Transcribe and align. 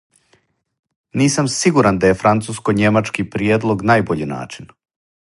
Нисам 1.21 1.49
сигуран 1.55 1.99
да 2.03 2.09
је 2.11 2.17
француско-њемачки 2.21 3.25
приједлог 3.35 3.85
најбољи 3.91 4.29
начин. 4.37 4.73